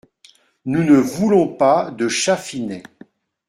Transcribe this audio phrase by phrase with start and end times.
[0.65, 2.81] Nous ne voulons pas de Chatfinet…